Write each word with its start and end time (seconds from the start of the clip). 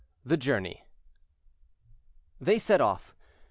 THE 0.25 0.35
JOURNEY. 0.35 0.83
They 2.39 2.57
set 2.57 2.81
off. 2.81 3.13